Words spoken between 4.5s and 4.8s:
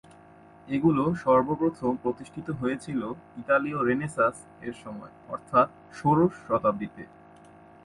এর